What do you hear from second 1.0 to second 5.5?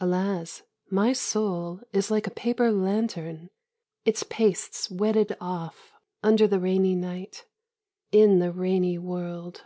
soul is like a paper lantern, its pastes wetted